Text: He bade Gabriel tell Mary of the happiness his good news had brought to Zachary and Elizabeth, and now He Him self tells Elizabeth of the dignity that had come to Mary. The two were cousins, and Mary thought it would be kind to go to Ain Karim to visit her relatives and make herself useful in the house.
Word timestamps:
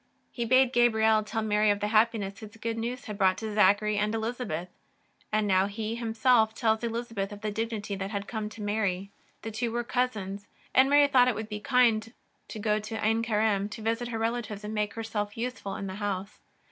He 0.31 0.45
bade 0.45 0.73
Gabriel 0.73 1.21
tell 1.21 1.43
Mary 1.43 1.69
of 1.69 1.79
the 1.79 1.89
happiness 1.89 2.39
his 2.39 2.57
good 2.57 2.75
news 2.75 3.05
had 3.05 3.19
brought 3.19 3.37
to 3.37 3.53
Zachary 3.53 3.99
and 3.99 4.15
Elizabeth, 4.15 4.67
and 5.31 5.45
now 5.47 5.67
He 5.67 5.93
Him 5.93 6.15
self 6.15 6.55
tells 6.55 6.83
Elizabeth 6.83 7.31
of 7.31 7.41
the 7.41 7.51
dignity 7.51 7.93
that 7.95 8.09
had 8.09 8.27
come 8.27 8.49
to 8.49 8.63
Mary. 8.63 9.11
The 9.43 9.51
two 9.51 9.71
were 9.71 9.83
cousins, 9.83 10.47
and 10.73 10.89
Mary 10.89 11.07
thought 11.07 11.27
it 11.27 11.35
would 11.35 11.49
be 11.49 11.59
kind 11.59 12.11
to 12.47 12.57
go 12.57 12.79
to 12.79 12.95
Ain 13.05 13.21
Karim 13.21 13.69
to 13.69 13.83
visit 13.83 14.07
her 14.07 14.17
relatives 14.17 14.63
and 14.63 14.73
make 14.73 14.95
herself 14.95 15.37
useful 15.37 15.75
in 15.75 15.85
the 15.85 15.93
house. 15.93 16.39